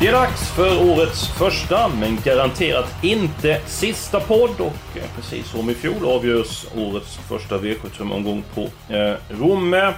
[0.00, 4.60] Det är dags för årets första, men garanterat inte sista podd.
[4.60, 9.92] Och eh, precis som i fjol avgörs årets första V75-omgång på eh, Romme.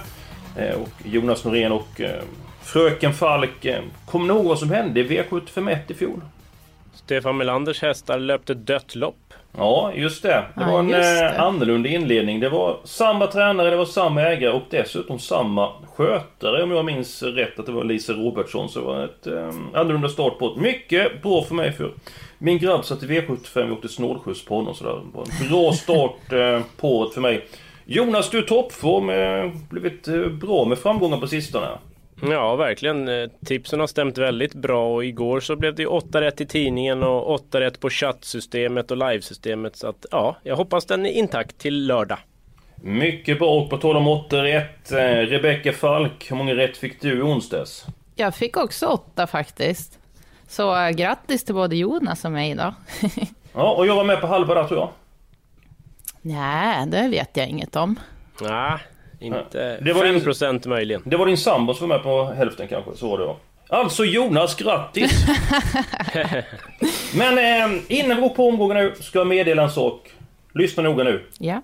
[0.57, 2.21] Eh, och Jonas Norén och eh,
[2.61, 3.65] Fröken Falk.
[3.65, 6.21] Eh, Kommer ni ihåg vad som hände i V751 i fjol?
[6.93, 9.30] Stefan Melanders hästar löpte dött lopp.
[9.57, 10.29] Ja, just det.
[10.29, 11.25] Det Ja, var en just det.
[11.35, 12.39] eh, annorlunda inledning.
[12.39, 17.23] Det var samma tränare, det var samma ägare och dessutom samma skötare om jag minns
[17.23, 18.69] rätt att det var Lisa Robertsson.
[18.69, 21.91] Så det var ett eh, annorlunda start på ett mycket bra för mig för
[22.37, 25.71] min grabb satt i V75 och åkte snålskjuts på honom så det var en bra
[25.71, 27.45] start eh, på året för mig.
[27.85, 29.09] Jonas, du är toppform.
[29.09, 31.67] Eh, blivit eh, bra med framgångar på sistone.
[32.21, 33.07] Ja, verkligen.
[33.07, 36.45] Eh, Tipsen har stämt väldigt bra och igår så blev det ju 8 rätt i
[36.45, 39.75] tidningen och 8 rätt på chattsystemet och livesystemet.
[39.75, 42.17] Så att ja, jag hoppas den är intakt till lördag.
[42.75, 44.91] Mycket bra och på tal om 8 rätt.
[44.91, 47.85] Eh, Rebecka Falk, hur många rätt fick du i onsdags?
[48.15, 49.99] Jag fick också åtta faktiskt.
[50.47, 52.73] Så äh, grattis till både Jonas och mig då.
[53.53, 54.89] Ja, och jag var med på halva där tror jag.
[56.21, 57.99] Nej, det vet jag inget om.
[58.41, 58.77] Nej,
[59.21, 61.01] inte Det var 5% möjligen.
[61.05, 63.35] Det var din sambo som var med på hälften kanske, så var det va?
[63.69, 65.25] Alltså Jonas, grattis!
[67.15, 70.11] Men eh, innan vi går på omgången nu, ska jag meddela en sak.
[70.53, 71.23] Lyssna noga nu.
[71.39, 71.61] Ja.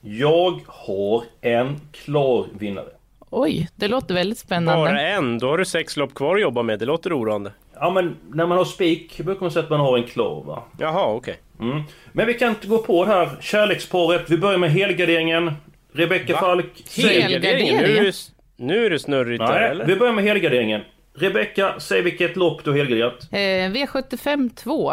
[0.00, 2.88] Jag har en klar vinnare.
[3.30, 4.84] Oj, det låter väldigt spännande.
[4.84, 6.78] Bara en, då har du sex lopp kvar att jobba med.
[6.78, 7.52] Det låter oroande.
[7.80, 10.62] Ja men när man har spik brukar man säga att man har en klar va?
[10.78, 11.36] Jaha, okej.
[11.60, 11.82] Mm.
[12.12, 14.30] Men vi kan inte gå på det här kärleksparet.
[14.30, 15.52] Vi börjar med helgarderingen.
[15.94, 16.36] Rebecka?
[16.38, 16.66] Falk.
[16.96, 17.76] Helgardering?
[17.76, 18.12] Nu är det,
[18.56, 19.86] nu är det snurrigt där, Nej, eller?
[19.86, 20.80] vi börjar med helgarderingen.
[21.16, 23.28] Rebecka, säg vilket lopp du har helgarderat.
[23.32, 24.92] Eh, V75 2.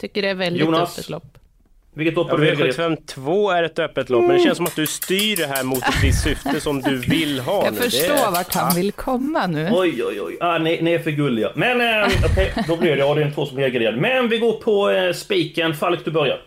[0.00, 0.98] Tycker det är väldigt Jonas?
[0.98, 1.24] öppet lopp.
[1.94, 2.76] Vilket lopp Ja, har du helgarderat?
[2.76, 5.64] V75 2 är ett öppet lopp, men det känns som att du styr det här
[5.64, 7.80] mot ett visst syfte som du vill ha Jag nu.
[7.80, 8.30] förstår det är...
[8.30, 9.68] vart han vill komma nu.
[9.72, 10.36] Oj, oj, oj.
[10.40, 11.52] Ah, ni, ni är för gulliga.
[11.54, 12.98] Men eh, okej, då blir det.
[12.98, 14.00] Ja, det är en två som är helgarderade.
[14.00, 15.74] Men vi går på eh, spiken.
[15.74, 16.40] Falk, du börjar.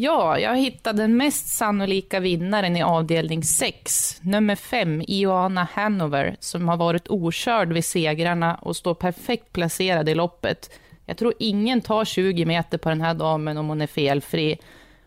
[0.00, 4.20] Ja, jag hittade den mest sannolika vinnaren i avdelning 6.
[4.22, 10.14] Nummer 5, Ioana Hanover, som har varit okörd vid segrarna och står perfekt placerad i
[10.14, 10.70] loppet.
[11.06, 14.58] Jag tror ingen tar 20 meter på den här damen om hon är felfri.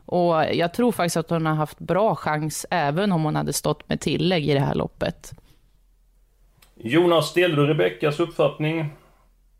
[0.05, 3.89] Och jag tror faktiskt att hon har haft bra chans även om hon hade stått
[3.89, 5.31] med tillägg i det här loppet.
[6.75, 8.89] Jonas, delar du Rebeckas uppfattning?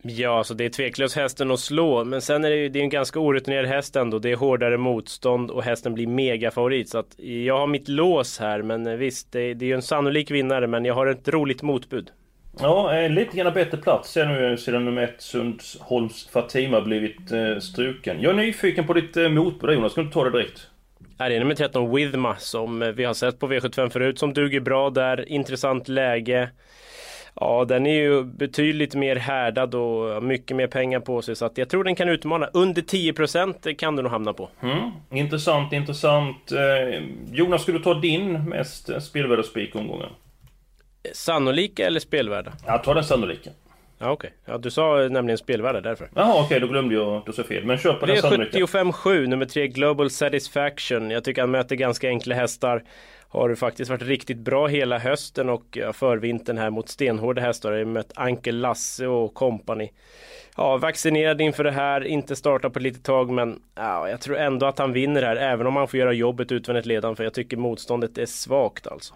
[0.04, 2.84] Ja, alltså det är tveklöst hästen att slå, men sen är det ju det är
[2.84, 4.20] en ganska orutinerad häst ändå.
[4.20, 6.90] Det är hårdare motstånd och hästen blir megafavorit.
[6.90, 9.82] Så att jag har mitt lås här, men eh, visst, det, det är ju en
[9.82, 12.12] sannolik vinnare, men jag har ett roligt motbud.
[12.60, 17.58] Ja, eh, lite grann bättre plats ser nu sedan nummer ett Sundsholms Fatima blivit eh,
[17.60, 18.22] struken.
[18.22, 19.92] Jag är nyfiken på ditt eh, motbud Jonas.
[19.92, 20.68] Ska du ta det direkt?
[21.20, 24.60] Här är nummer 13 Withma som eh, vi har sett på V75 förut som duger
[24.60, 25.30] bra där.
[25.30, 26.50] Intressant läge.
[27.36, 31.58] Ja, den är ju betydligt mer härdad och mycket mer pengar på sig så att
[31.58, 32.50] jag tror den kan utmana.
[32.54, 34.50] Under 10% kan du nog hamna på.
[34.62, 34.92] Mm.
[35.12, 36.52] Intressant, intressant.
[36.52, 40.10] Eh, Jonas, skulle du ta din mest spelvärda spik omgången?
[41.14, 42.54] Sannolika eller spelvärda?
[42.66, 43.50] Jag tar den sannolika.
[44.02, 44.34] Ja, okej.
[44.46, 46.10] Ja, du sa nämligen spelvärda därför.
[46.16, 47.22] Jaha, okej, då glömde jag.
[47.26, 47.66] Du sa fel.
[47.66, 48.58] Men kör på den sannolika.
[48.58, 51.12] V75-7, nummer 3 Global Satisfaction.
[51.12, 52.84] Jag tycker han möter ganska enkla hästar.
[53.28, 57.72] Har faktiskt varit riktigt bra hela hösten och förvintern här mot stenhårda hästar.
[57.72, 59.90] Jag har mött Ankel Lasse och company.
[60.58, 64.38] Ja, vaccinerad inför det här, inte starta på ett litet tag men ja, jag tror
[64.38, 67.34] ändå att han vinner här även om han får göra jobbet utvändigt ledan för jag
[67.34, 69.14] tycker motståndet är svagt alltså.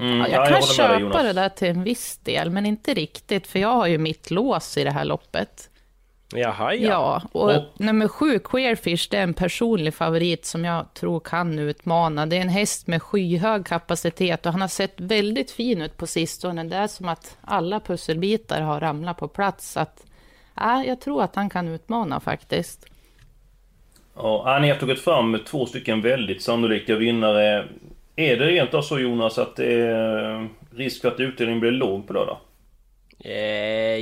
[0.00, 2.94] Mm, Ja, ja, jag kan dig, köpa det där till en viss del, men inte
[2.94, 5.70] riktigt, för jag har ju mitt lås i det här loppet.
[6.34, 6.88] Jaha ja.
[6.90, 11.58] Ja, och, Och- nummer sju, Queerfish, det är en personlig favorit som jag tror kan
[11.58, 12.26] utmana.
[12.26, 16.06] Det är en häst med skyhög kapacitet och han har sett väldigt fin ut på
[16.06, 16.64] sistone.
[16.64, 19.72] Det är som att alla pusselbitar har ramlat på plats.
[19.72, 20.04] Så att,
[20.54, 22.86] ja, jag tror att han kan utmana faktiskt.
[24.16, 27.68] Ja, ni har tagit fram två stycken väldigt sannolika vinnare.
[28.18, 32.06] Är det rent av så Jonas att det är risk för att utdelningen blir låg
[32.06, 32.36] på lördag?
[33.24, 33.98] Eh,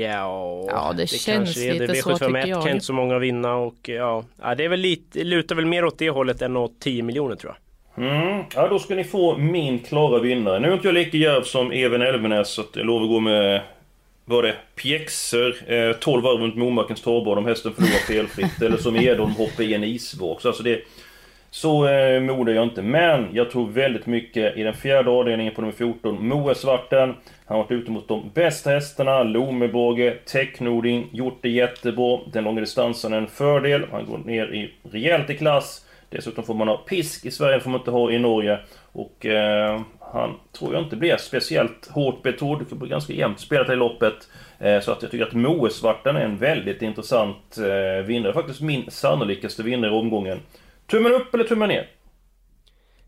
[0.00, 1.24] ja, Ja, det känns
[1.54, 2.62] kanske är lite så, V751 tycker jag.
[2.62, 5.84] kan inte så många vinna och ja, ja det är väl lite, lutar väl mer
[5.84, 8.04] åt det hållet än åt 10 miljoner tror jag.
[8.04, 8.44] Mm.
[8.54, 10.60] Ja, då ska ni få min klara vinnare.
[10.60, 13.20] Nu är inte jag lika djärv som Even Elvenäs, så att jag lovar att gå
[13.20, 13.60] med...
[14.24, 14.54] Vad det?
[14.74, 18.62] Pjäxor, eh, 12 varv runt Momarkens torrbad om hästen förlorar felfritt.
[18.62, 20.42] eller som Edholm hoppar i en isvåg.
[20.42, 20.80] Så alltså det...
[21.50, 22.82] Så eh, modig är jag inte.
[22.82, 27.14] Men jag tror väldigt mycket i den fjärde avdelningen på nummer 14, Moesvarten.
[27.46, 32.18] Han har varit ute mot de bästa hästarna, Lomebåge, Technoding, gjort det jättebra.
[32.32, 33.86] Den långa distansen är en fördel.
[33.92, 35.86] Han går ner i rejält i klass.
[36.08, 38.58] Dessutom får man ha pisk i Sverige, får man inte ha i Norge.
[38.92, 42.64] Och eh, han tror jag inte blir speciellt hårt betrodd.
[42.70, 44.28] Det blir ganska jämnt spelat i loppet.
[44.58, 48.32] Eh, så att jag tycker att Moesvarten är en väldigt intressant eh, vinnare.
[48.32, 50.38] Faktiskt min sannolikaste vinnare i omgången.
[50.90, 51.88] Tummen upp eller tummen ner?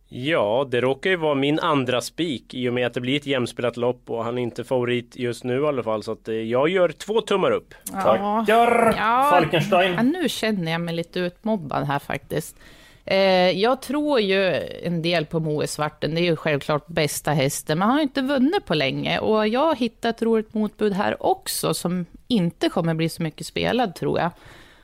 [0.08, 3.26] Ja, det råkar ju vara min andra spik i och med att det blir ett
[3.26, 6.02] jämspelat lopp och han är inte favorit just nu i alla fall.
[6.02, 7.74] Så att eh, jag gör två tummar upp.
[7.92, 8.94] Tackar!
[8.98, 9.92] Ja, Falkenstein.
[9.92, 12.56] Ja, nu känner jag mig lite utmobbad här faktiskt.
[13.04, 17.78] Eh, jag tror ju en del på Moe Svarten, det är ju självklart bästa hästen,
[17.78, 19.18] men han har ju inte vunnit på länge.
[19.18, 23.46] Och jag har hittat ett roligt motbud här också, som inte kommer bli så mycket
[23.46, 24.30] spelad tror jag.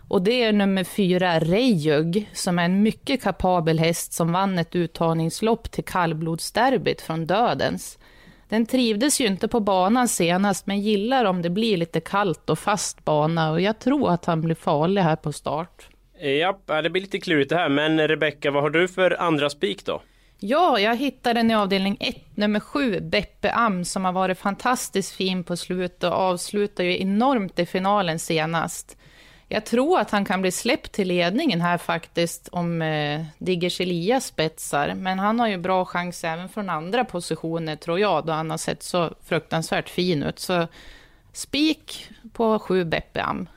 [0.09, 4.77] Och det är nummer fyra, Rejug, som är en mycket kapabel häst som vann ett
[4.77, 7.99] uttagningslopp till kallblodsderbyt från Dödens.
[8.49, 12.59] Den trivdes ju inte på banan senast, men gillar om det blir lite kallt och
[12.59, 15.89] fast bana och jag tror att han blir farlig här på start.
[16.21, 17.69] Ja, ja, det blir lite klurigt det här.
[17.69, 20.03] Men Rebecka, vad har du för andra spik då?
[20.41, 25.13] Ja, jag hittade den i avdelning 1, nummer 7, Beppe Am, som har varit fantastiskt
[25.13, 28.97] fin på slutet och avslutar ju enormt i finalen senast.
[29.51, 34.27] Jag tror att han kan bli släppt till ledningen här faktiskt om eh, Diggers Elias
[34.27, 38.51] spetsar, men han har ju bra chans även från andra positioner tror jag, då han
[38.51, 40.39] har sett så fruktansvärt fin ut.
[40.39, 40.67] Så
[41.33, 43.49] spik på sju Beppeam.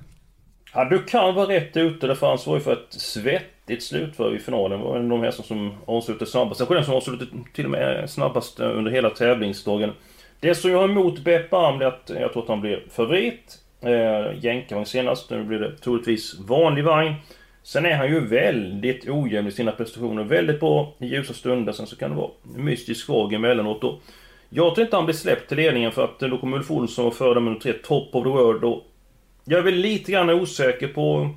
[0.73, 2.07] Ja, du kan vara rätt ute.
[2.07, 4.79] Därför han svarar ju för ett svettigt slutför i finalen.
[4.79, 6.57] Det var en av de hästar som avslutade snabbast.
[6.57, 9.93] Kanske den som avslutade till och med snabbast eh, under hela tävlingsdagen.
[10.39, 13.60] Det som jag har emot Beppe Am är att jag tror att han blir favorit.
[13.81, 15.29] Eh, Jänkarvagn senast.
[15.29, 17.13] Nu blir det troligtvis vanlig vagn.
[17.63, 20.23] Sen är han ju väldigt ojämn i sina prestationer.
[20.23, 21.73] Väldigt bra i ljusa stunder.
[21.73, 23.81] Sen så kan det vara mystiskt svag emellanåt.
[23.81, 23.99] då.
[24.49, 27.05] jag tror inte han blir släppt till ledningen för att eh, då kommer Ulf Olsson
[27.05, 28.63] och föra nummer tre, Top of the World.
[28.63, 28.83] Och
[29.45, 31.29] jag är väl lite grann osäker på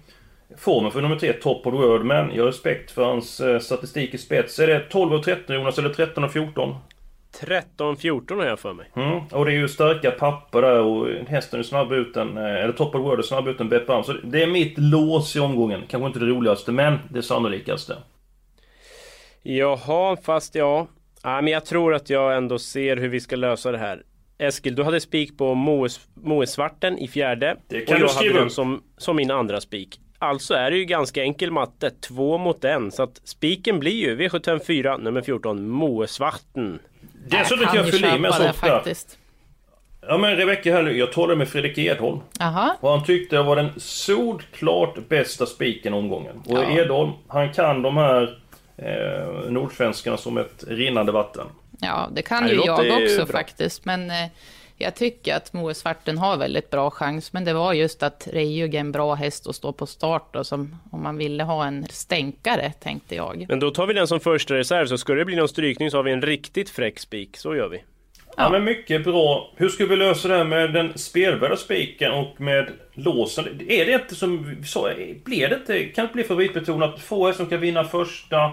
[0.56, 2.04] formen för nummer tre, Top of the World.
[2.04, 4.58] Men jag har respekt för hans eh, statistik i spets.
[4.58, 6.74] Är det 12 och 13 Jonas, eller 13 och 14?
[7.40, 8.90] 13-14 har jag för mig.
[8.96, 9.20] Mm.
[9.32, 12.72] Och det är ju starka papper där och hästen är snabb ut än, eh, eller
[12.72, 14.02] Top of World är snabb ut än Beppe.
[14.04, 15.82] Så det är mitt lås i omgången.
[15.88, 17.96] Kanske inte det roligaste, men det sannolikaste.
[19.42, 20.86] Jaha, fast ja.
[21.22, 24.02] ja men jag tror att jag ändå ser hur vi ska lösa det här.
[24.38, 27.56] Eskil, du hade spik på Moes, Moesvarten i fjärde.
[27.68, 28.52] Det kan och du jag hade skriva den upp.
[28.52, 30.00] som, som min andra spik.
[30.18, 31.90] Alltså är det ju ganska enkel matte.
[31.90, 32.90] Två mot en.
[32.90, 36.78] Så att spiken blir ju V754 nummer 14 Moesvarten.
[37.26, 39.18] Dessutom kan jag fylla i med en sak faktiskt.
[40.08, 42.20] Ja men Rebecka här nu, jag talade med Fredrik Edholm.
[42.38, 42.76] Jaha.
[42.80, 46.42] Och han tyckte det var den solklart bästa spiken omgången.
[46.46, 46.64] Och Ja.
[46.70, 48.38] Edholm, han kan de här
[48.76, 51.46] eh, nordsvenskarna som ett rinnande vatten.
[51.80, 53.26] Ja, det kan det ju jag också bra.
[53.26, 53.84] faktiskt.
[53.84, 54.16] Men eh,
[54.76, 57.32] jag tycker att Moe Svarten har väldigt bra chans.
[57.32, 60.46] Men det var just att Rejug är en bra häst att stå på start och
[60.46, 63.46] som om man ville ha en stänkare, tänkte jag.
[63.48, 64.86] Men då tar vi den som första reserv.
[64.86, 67.36] Så ska det bli någon strykning så har vi en riktigt fräck spik.
[67.36, 67.82] Så gör vi.
[68.36, 68.50] Ja.
[68.50, 69.52] men mycket bra.
[69.56, 73.46] Hur ska vi lösa det här med den spelvärda spiken och med låsen?
[73.68, 74.90] Är det inte som vi sa,
[75.24, 77.00] blir det inte, kan det inte bli favoritbetonat?
[77.00, 78.52] Få som kan vinna första,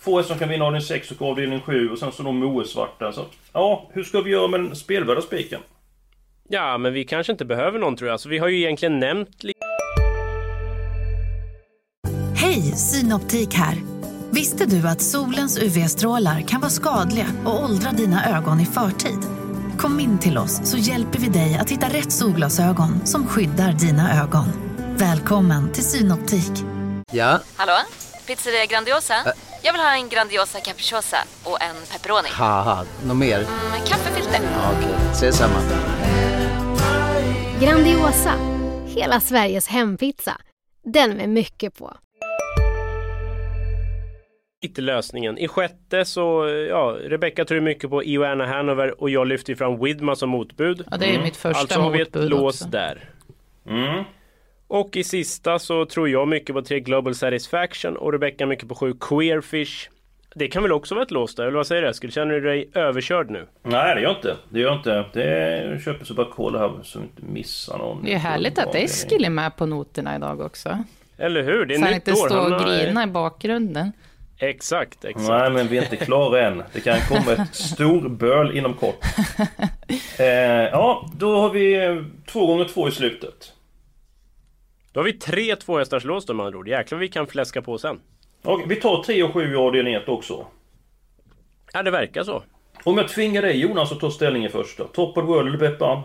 [0.00, 3.12] få som kan vinna avdelning 6 och avdelning 7 och sen så då Moe-svarta.
[3.12, 5.60] Så, ja, hur ska vi göra med den spelvärda spiken?
[6.48, 8.20] Ja, men vi kanske inte behöver någon tror jag.
[8.20, 9.28] Så vi har ju egentligen nämnt
[12.36, 13.76] Hej, Synoptik här.
[14.30, 19.18] Visste du att solens UV-strålar kan vara skadliga och åldra dina ögon i förtid?
[19.78, 24.22] Kom in till oss så hjälper vi dig att hitta rätt solglasögon som skyddar dina
[24.22, 24.44] ögon.
[24.96, 26.52] Välkommen till Synoptik.
[27.12, 27.78] Ja, Hallå?
[28.26, 29.14] Pizzeria Grandiosa?
[29.62, 32.28] Jag vill ha en Grandiosa capriciosa och en pepperoni.
[32.32, 33.38] haha, något mer?
[33.38, 34.40] Med kaffefilter.
[34.42, 35.60] Ja, Okej, ses samma.
[37.60, 38.34] Grandiosa,
[38.86, 40.36] hela Sveriges hempizza.
[40.84, 41.92] Den med mycket på.
[44.62, 45.38] lite lösningen.
[45.38, 50.16] I sjätte så, ja, Rebecca tror mycket på Ioana Hanover och jag lyfter fram Widma
[50.16, 50.84] som motbud.
[50.90, 52.70] Ja, det är mitt första Alltså har vi ett motbud lås också.
[52.70, 53.10] där.
[53.68, 54.04] Mm.
[54.70, 58.74] Och i sista så tror jag mycket på tre Global Satisfaction och Rebecca mycket på
[58.74, 59.88] sju Queerfish.
[60.34, 62.12] Det kan väl också vara ett lås där, eller vad säger du Eskil?
[62.12, 63.46] Känner du dig överkörd nu?
[63.62, 64.36] Nej det gör jag inte.
[64.48, 65.04] Det gör jag inte.
[65.12, 68.04] Det jag köper så bara kolla här så vi inte missar någon.
[68.04, 70.84] Det är härligt att Eskil är med på noterna idag också.
[71.18, 71.66] Eller hur?
[71.66, 72.28] Det är Så han nytt inte år.
[72.28, 73.92] står och grina i bakgrunden.
[74.38, 75.28] Exakt, exakt.
[75.28, 76.62] Nej men vi är inte klara än.
[76.72, 78.98] Det kan komma ett storböl inom kort.
[80.18, 80.26] Eh,
[80.72, 81.96] ja, då har vi eh,
[82.32, 83.52] två gånger två i slutet.
[84.92, 86.68] Då har vi tre tvåhästarslås då med andra ord.
[86.68, 88.00] Jäklar vi kan fläska på sen.
[88.42, 90.46] Och vi tar 3 och 7 i avdelning 1 också.
[91.72, 92.42] Ja, det verkar så.
[92.84, 94.84] Om jag tvingar dig Jonas att ta ställningen först då.
[94.84, 96.02] Top of World eller Beppe Am?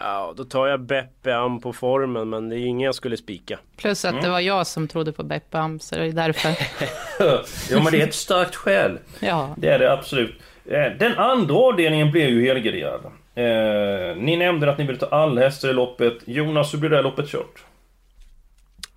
[0.00, 3.16] Ja, då tar jag Beppe Am på formen, men det är ju ingen jag skulle
[3.16, 3.58] spika.
[3.76, 6.48] Plus att det var jag som trodde på Beppe Am, så det är därför.
[7.74, 8.98] ja men det är ett starkt skäl.
[9.20, 9.54] Ja.
[9.56, 10.34] Det är det absolut.
[10.66, 13.00] Eh, Den andra avdelningen blev ju helgarderad.
[13.34, 16.14] Eh, ni nämnde att ni ville ta alla hästar i loppet.
[16.24, 17.64] Jonas, hur blir det här loppet kört?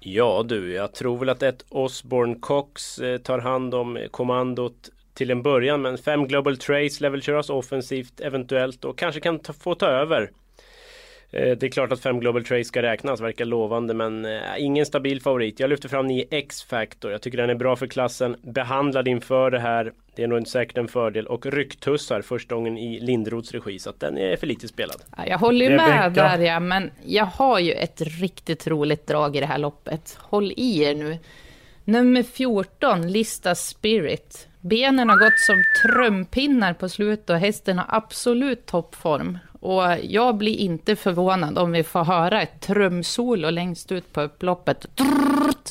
[0.06, 5.32] Ja du, jag tror väl att ett Osborne Cox eh, tar hand om kommandot till
[5.32, 5.82] en början.
[5.82, 9.86] Men fem Global Trace lär väl köras offensivt eventuellt och kanske kan ta, få ta
[9.86, 10.32] över.
[11.34, 14.86] Eh, Det är klart att fem Global Trace ska räknas, verkar lovande men eh, ingen
[14.86, 15.60] stabil favorit.
[15.60, 17.12] Jag lyfter fram 9 X-Factor.
[17.12, 18.36] Jag tycker den är bra för klassen.
[18.42, 19.92] Behandlad inför det här.
[20.16, 21.28] Det är nog inte säkert en fördel.
[21.28, 23.80] Och rycktussar första gången i Lindroths regi.
[23.80, 24.96] Så att den är för lite spelad.
[25.18, 29.36] Ja, Jag håller ju med där, ja, men jag har ju ett riktigt roligt drag
[29.36, 30.18] i det här loppet.
[30.22, 31.18] Håll i er nu.
[31.86, 34.48] Nummer 14, Lista Spirit.
[34.62, 39.38] Benen har gått som trumpinnar på slutet och hästen har absolut toppform.
[39.64, 45.02] Och jag blir inte förvånad om vi får höra ett trumsolo längst ut på upploppet.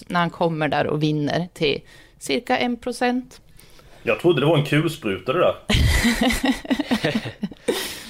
[0.06, 1.80] När han kommer där och vinner till
[2.18, 3.40] cirka 1 procent.
[4.02, 5.54] Jag trodde det var en kulspruta det där.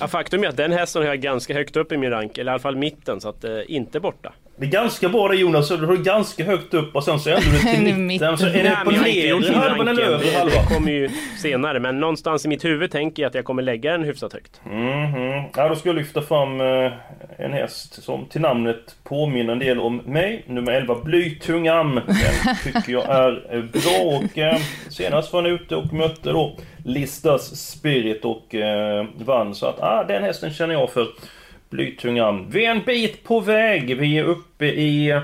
[0.00, 2.38] Ja, faktum är att den hästen har jag ganska högt upp i min rank.
[2.38, 3.20] Eller i alla fall mitten.
[3.20, 4.32] Så att eh, inte borta.
[4.62, 7.52] Det är ganska bra det Jonas, du har ganska högt upp och sen så ändrar
[7.52, 8.38] du till mitten.
[8.38, 10.64] Så är det på nedre halvan eller övre halvan?
[10.68, 11.80] Det kommer ju senare.
[11.80, 14.60] Men någonstans i mitt huvud tänker jag att jag kommer lägga den hyfsat högt.
[14.64, 15.42] Mhm.
[15.56, 16.92] Ja, då ska jag lyfta fram eh,
[17.38, 20.44] en häst som till namnet påminner en del om mig.
[20.46, 21.94] Nummer 11, Blytung Am.
[21.94, 24.58] Den tycker jag är eh, bra och eh,
[24.90, 28.54] senast var han ute och mötte då Listas Spirit och
[29.24, 29.54] vann.
[29.54, 31.06] Så att ah, den hästen känner jag för
[31.72, 32.50] Blytungan.
[32.50, 33.96] Vi är en bit på väg.
[33.96, 35.20] Vi är uppe i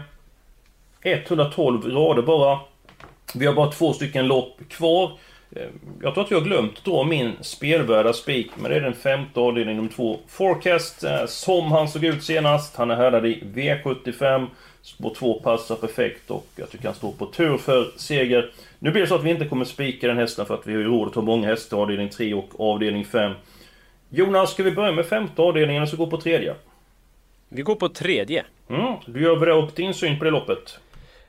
[1.02, 2.58] 112 rader bara.
[3.34, 5.12] Vi har bara två stycken lopp kvar.
[5.56, 5.62] Eh,
[6.02, 9.40] jag tror att jag har glömt dra min spelvärda spik, men det är den femte
[9.40, 10.18] avdelningen nummer två.
[10.28, 12.76] Forecast, eh, som han såg ut senast.
[12.76, 14.46] Han är härdad i V75.
[14.82, 18.50] Spår 2 passar perfekt och jag tycker han står på tur för seger.
[18.78, 20.80] Nu blir det så att vi inte kommer spika den hästen för att vi har
[20.80, 23.32] ju råd att ta många hästar i avdelning 3 och avdelning 5.
[24.10, 26.54] Jonas, ska vi börja med femte avdelningen och så gå på tredje?
[27.48, 28.44] Vi går på tredje.
[28.70, 30.80] Mm, du gör väl upp din syn på det loppet?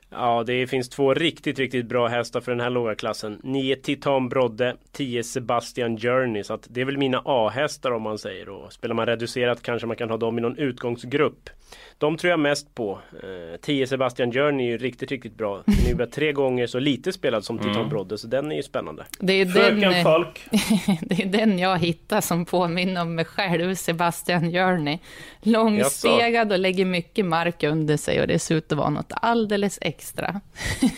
[0.09, 3.39] Ja, det finns två riktigt, riktigt bra hästar för den här låga klassen.
[3.43, 6.43] 9 Titan Brodde, 10 Sebastian Journey.
[6.43, 8.49] Så att det är väl mina A-hästar om man säger.
[8.49, 11.49] Och spelar man reducerat kanske man kan ha dem i någon utgångsgrupp.
[11.97, 12.99] De tror jag mest på.
[13.23, 15.63] Eh, 10 Sebastian Journey är ju riktigt, riktigt bra.
[15.65, 18.17] Den är ju bara tre gånger så lite spelad som Titan Brodde.
[18.17, 19.05] Så den är ju spännande.
[19.19, 20.41] Det är, den, Fröken eh, Falk.
[21.01, 24.97] det är den jag hittar som påminner om mig själv, Sebastian Journey.
[25.41, 29.79] Långstegad och lägger mycket mark under sig och det ser ut att vara något alldeles
[29.81, 30.41] extra.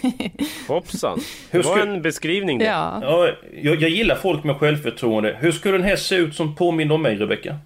[0.68, 1.20] Hoppsan!
[1.50, 2.66] Hur Det var en beskrivning det.
[2.66, 3.30] Ja, Ja,
[3.62, 5.38] jag, jag gillar folk med självförtroende.
[5.40, 7.58] Hur skulle en häst se ut som påminner om mig, Rebecka?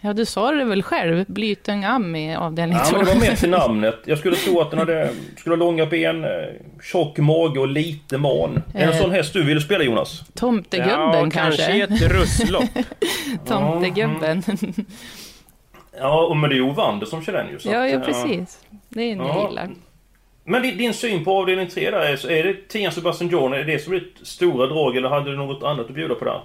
[0.00, 2.96] Ja du sa det väl själv, Blytung Am i avdelning Ja, två.
[2.96, 3.98] men det var mer till namnet.
[4.04, 6.30] Jag skulle tro att den hade, skulle ha långa ben, eh,
[6.82, 8.62] tjock mage och lite man.
[8.74, 8.96] Är det en Eh.
[8.98, 10.22] sån häst du ville spela, Jonas?
[10.34, 11.62] Tomtegubben ja, kanske?
[11.66, 12.64] kanske ett russlopp.
[13.46, 14.42] Tomtegubben.
[16.00, 17.58] Ja, och men det är ju Ovander som kör den ju.
[17.58, 18.58] så ja, ja, eh, precis.
[18.88, 19.48] Det är en jag Ja.
[19.48, 19.68] gillar.
[20.44, 23.64] Men din, din syn på avdelning 3 där, är, det Tian Sebastian John, är det
[23.72, 26.40] det som är ditt stora drag eller hade du något annat att bjuda på där?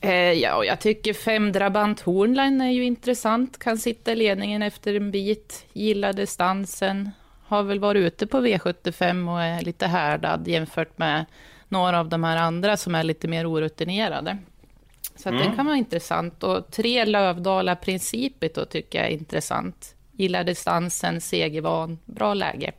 [0.00, 3.58] Eh, ja, jag tycker fem Drabant Hornline är ju intressant.
[3.58, 5.66] Kan sitta i ledningen efter en bit.
[5.72, 7.10] Gillar distansen.
[7.46, 11.24] Har väl varit ute på V75 och är lite härdad jämfört med
[11.68, 14.38] några av de här andra som är lite mer orutinerade.
[15.16, 15.40] Så Mm.
[15.42, 16.42] den kan vara intressant.
[16.42, 19.94] Och tre Lövdala Principet då tycker jag är intressant.
[20.12, 22.72] Gillar distansen, segervan, bra läge.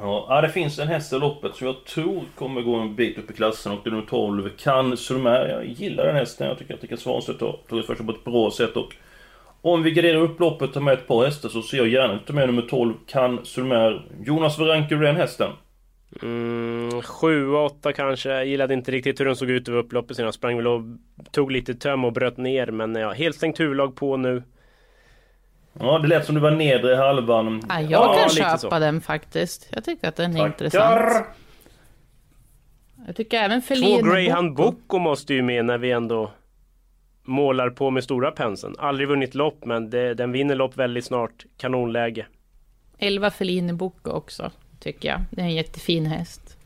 [0.00, 3.30] Ja, det finns en häst i loppet som jag tror kommer gå en bit upp
[3.30, 5.48] i klassen och det är nummer 12, Kan Sulmer.
[5.48, 6.48] Jag gillar den hästen.
[6.48, 8.94] Jag tycker att Rickard Svanstedt har tagit för sig på ett bra sätt och
[9.62, 12.14] om vi garderar upp loppet och tar med ett par hästar så ser jag gärna
[12.14, 14.06] ut med nummer 12, Kan Sulmer.
[14.24, 15.52] Jonas, vad rankar du den hästen?
[16.22, 18.28] Mm, sju, åtta kanske.
[18.28, 20.16] Jag gillade inte riktigt hur den såg ut över upploppet.
[20.16, 20.82] sen Jag sprang väl och
[21.30, 22.66] tog lite töm och bröt ner.
[22.66, 24.42] Men ja, helt stängt huvudlag på nu.
[25.78, 27.62] Ja, det lät som du var nedre halvan.
[27.68, 28.78] Ja, jag Ja, kan köpa så.
[28.78, 29.68] den faktiskt.
[29.70, 31.00] Jag tycker att den är intressant.
[31.00, 31.26] Tackar!
[33.06, 36.30] Jag tycker även Två Greyhound Boko måste ju med när vi ändå
[37.24, 38.74] målar på med stora penseln.
[38.78, 41.44] Aldrig vunnit lopp men det, den vinner lopp väldigt snart.
[41.56, 42.26] Kanonläge.
[42.98, 44.50] 11 Feline Boko också,
[44.80, 45.20] tycker jag.
[45.30, 46.56] Det är en jättefin häst.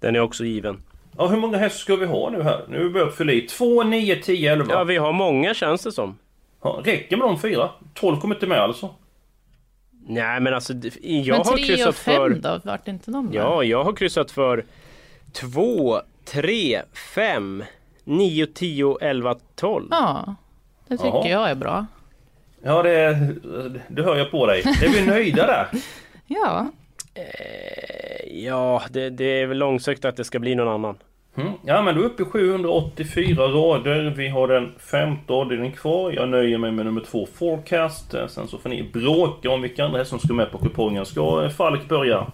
[0.00, 0.82] Den är också given.
[1.18, 2.64] Ja, hur många hästar ska vi ha nu här?
[2.68, 3.40] Nu är vi börjat fylla i.
[3.40, 4.66] 2, 9, 10, 11.
[4.72, 6.18] Ja, vi har många känns det som.
[6.70, 7.70] Räcker med de fyra?
[7.94, 8.94] 12 kommer inte med alltså?
[10.06, 12.30] Nej men alltså jag Men har 3 kryssat och 5 för...
[12.30, 12.60] då?
[12.64, 13.34] Vart inte de med?
[13.34, 14.64] Ja, jag har kryssat för
[15.32, 16.82] 2, 3,
[17.14, 17.64] 5,
[18.04, 19.88] 9, 10, 11, 12.
[19.90, 20.34] Ja,
[20.88, 21.28] det tycker Jaha.
[21.28, 21.86] jag är bra.
[22.62, 23.34] Ja, det,
[23.88, 24.60] det hör jag på dig.
[24.60, 25.68] Är vi nöjda där?
[26.26, 26.70] Ja,
[28.26, 30.96] Ja, det, det är väl långsökt att det ska bli någon annan.
[31.36, 31.52] Mm.
[31.62, 34.14] Ja, men då är vi uppe i 784 rader.
[34.16, 36.12] Vi har den femte avdelningen kvar.
[36.12, 38.14] Jag nöjer mig med nummer två, Forecast.
[38.14, 41.06] Eh, sen så får ni bråka om vilka andra hästar som ska med på kupongen.
[41.06, 42.26] Ska eh, Falk börja?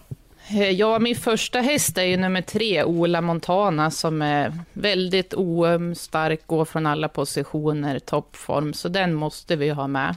[0.49, 5.95] Eh, ja, min första häst är ju nummer tre, Ola Montana, som är väldigt oöm,
[5.95, 10.15] stark, går från alla positioner, toppform, så den måste vi ha med.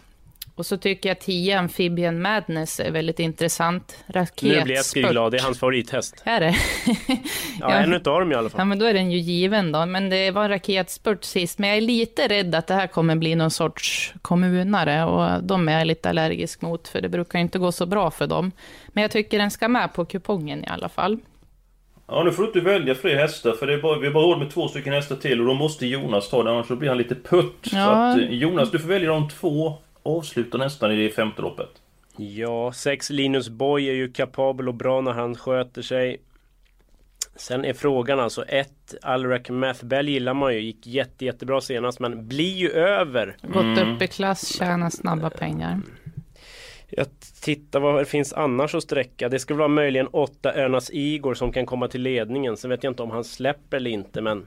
[0.57, 3.97] Och så tycker jag 10 Amphibian Madness är väldigt intressant.
[4.07, 4.57] Raketspurt.
[4.59, 6.23] Nu blir Eskil glad, det är hans favorithäst.
[6.25, 6.55] Är det?
[7.61, 8.59] Ja, en utav dem i alla fall.
[8.61, 9.87] Ja, men då är den ju given då.
[9.87, 11.59] Men det var en raketspurt sist.
[11.59, 15.05] Men jag är lite rädd att det här kommer bli någon sorts kommunare.
[15.05, 18.27] Och de är jag lite allergisk mot, för det brukar inte gå så bra för
[18.27, 18.53] dem.
[18.89, 21.19] Men jag tycker den ska med på kupongen i alla fall.
[22.09, 24.25] Ja, nu får du inte välja fler hästar för det är bara, vi har bara
[24.25, 26.89] råd med två stycken hästar till och då måste Jonas ta det annars så blir
[26.89, 27.55] han lite putt.
[27.63, 28.11] Så Ja.
[28.13, 29.75] att, eh, Jonas, du får välja de två.
[30.05, 31.71] Avsluta nästan i det femte loppet.
[32.17, 36.21] Ja, sex Linus Boy är ju kapabel och bra när han sköter sig.
[37.37, 42.29] Sen är frågan alltså ett Alrak Mathbell gillar man ju, gick jätte, jättebra senast men
[42.29, 43.37] blir ju över.
[43.43, 45.81] Gått upp i klass, tjänar snabba pengar.
[46.89, 47.07] Jag
[47.43, 49.29] tittar vad det finns annars att sträcka.
[49.29, 52.57] Det ska vara möjligen åtta Önas Igor som kan komma till ledningen.
[52.57, 54.47] Sen vet jag inte om han släpper eller inte men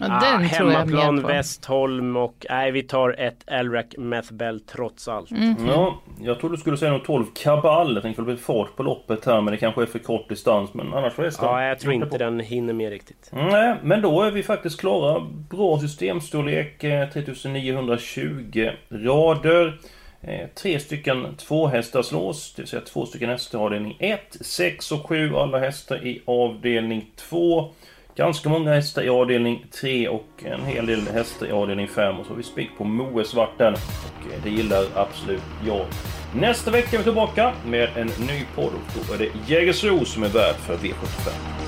[0.00, 1.28] Ja, ah, hemmaplan på.
[1.28, 5.30] Westholm och nej vi tar ett Alrak Mathbell trots allt.
[5.30, 5.54] Mm.
[5.66, 7.94] Ja, jag trodde du skulle säga något 12 Kabal.
[7.94, 10.28] Jag tänkte att det blir fart på loppet här men det kanske är för kort
[10.28, 10.74] distans.
[10.74, 11.48] Men annars får hästen.
[11.48, 13.30] Ja, jag tror inte den hinner med riktigt.
[13.32, 15.20] Nej, men då är vi faktiskt klara.
[15.50, 19.78] Bra systemstorlek, eh, 3920 rader.
[20.20, 25.06] Eh, Tre stycken tvåhästarslås, det vill säga två stycken hästar i avdelning 1, 6 och
[25.06, 27.70] 7 alla hästar i avdelning 2.
[28.18, 32.18] Ganska många hästar i avdelning 3 och en hel del hästar i avdelning 5.
[32.18, 33.74] Och så har vi spik på Moe Svarten.
[33.74, 35.86] Och eh, det gillar absolut jag.
[36.34, 40.22] Nästa vecka är vi tillbaka med en ny podd och då är det Jägersro som
[40.22, 41.67] är värd för V75.